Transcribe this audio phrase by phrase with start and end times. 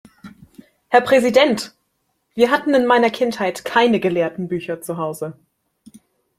[0.87, 1.75] Herr Präsident!
[2.33, 5.37] Wir hatten in meiner Kindheit keine gelehrten Bücher zuhause.